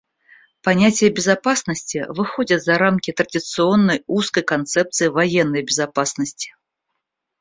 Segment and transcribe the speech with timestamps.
[0.63, 6.55] Понятие безопасности выходит за рамки традиционной узкой концепции военной безопасности.